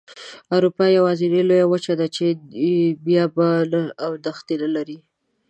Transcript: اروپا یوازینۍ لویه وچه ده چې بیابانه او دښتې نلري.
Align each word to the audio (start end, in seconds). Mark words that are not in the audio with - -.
اروپا 0.55 0.85
یوازینۍ 0.97 1.41
لویه 1.49 1.65
وچه 1.67 1.93
ده 1.99 2.07
چې 2.15 2.25
بیابانه 3.05 3.83
او 4.03 4.11
دښتې 4.25 4.55
نلري. 4.61 4.97